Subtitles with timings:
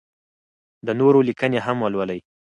[0.85, 2.19] د نورو لیکنې هم ولولئ.